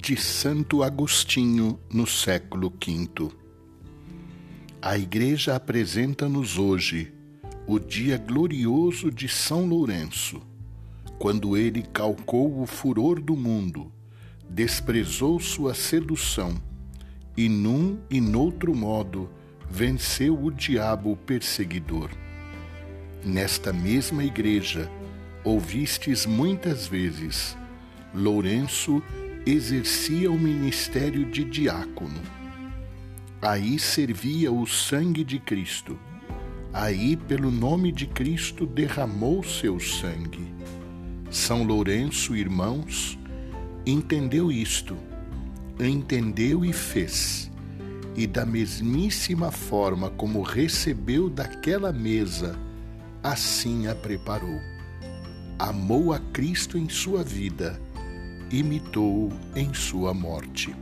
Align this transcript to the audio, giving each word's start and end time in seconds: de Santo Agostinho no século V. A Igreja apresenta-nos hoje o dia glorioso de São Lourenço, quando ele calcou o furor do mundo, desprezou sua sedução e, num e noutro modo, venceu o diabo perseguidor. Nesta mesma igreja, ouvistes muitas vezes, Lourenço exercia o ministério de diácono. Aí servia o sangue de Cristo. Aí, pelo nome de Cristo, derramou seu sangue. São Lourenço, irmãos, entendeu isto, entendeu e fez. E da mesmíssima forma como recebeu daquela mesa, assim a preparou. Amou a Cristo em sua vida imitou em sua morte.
de 0.00 0.16
Santo 0.16 0.82
Agostinho 0.82 1.78
no 1.92 2.06
século 2.06 2.70
V. 2.70 3.30
A 4.80 4.96
Igreja 4.96 5.54
apresenta-nos 5.54 6.56
hoje 6.56 7.12
o 7.66 7.78
dia 7.78 8.16
glorioso 8.16 9.10
de 9.10 9.28
São 9.28 9.66
Lourenço, 9.66 10.40
quando 11.18 11.54
ele 11.54 11.82
calcou 11.82 12.62
o 12.62 12.66
furor 12.66 13.20
do 13.20 13.36
mundo, 13.36 13.92
desprezou 14.48 15.38
sua 15.38 15.74
sedução 15.74 16.54
e, 17.36 17.46
num 17.46 17.98
e 18.08 18.22
noutro 18.22 18.74
modo, 18.74 19.28
venceu 19.70 20.42
o 20.42 20.50
diabo 20.50 21.14
perseguidor. 21.26 22.08
Nesta 23.22 23.70
mesma 23.70 24.24
igreja, 24.24 24.90
ouvistes 25.44 26.24
muitas 26.24 26.86
vezes, 26.86 27.54
Lourenço 28.14 29.02
exercia 29.50 30.30
o 30.30 30.38
ministério 30.38 31.24
de 31.24 31.44
diácono. 31.44 32.20
Aí 33.42 33.78
servia 33.78 34.52
o 34.52 34.66
sangue 34.66 35.24
de 35.24 35.38
Cristo. 35.38 35.98
Aí, 36.72 37.16
pelo 37.16 37.50
nome 37.50 37.90
de 37.90 38.06
Cristo, 38.06 38.64
derramou 38.64 39.42
seu 39.42 39.80
sangue. 39.80 40.54
São 41.30 41.64
Lourenço, 41.64 42.36
irmãos, 42.36 43.18
entendeu 43.84 44.52
isto, 44.52 44.96
entendeu 45.80 46.64
e 46.64 46.72
fez. 46.72 47.50
E 48.16 48.26
da 48.26 48.46
mesmíssima 48.46 49.50
forma 49.50 50.10
como 50.10 50.42
recebeu 50.42 51.28
daquela 51.28 51.92
mesa, 51.92 52.56
assim 53.22 53.88
a 53.88 53.94
preparou. 53.96 54.60
Amou 55.58 56.12
a 56.12 56.18
Cristo 56.18 56.78
em 56.78 56.88
sua 56.88 57.24
vida 57.24 57.80
imitou 58.50 59.30
em 59.54 59.72
sua 59.72 60.12
morte. 60.12 60.74